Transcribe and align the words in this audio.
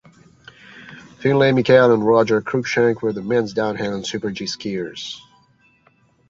Finlay 1.19 1.51
Mickel 1.51 1.93
and 1.93 2.03
Roger 2.03 2.41
Cruickshank 2.41 3.03
were 3.03 3.13
the 3.13 3.21
men's 3.21 3.53
downhill 3.53 3.93
and 3.93 4.03
super-G 4.03 4.45
skiers. 4.45 5.19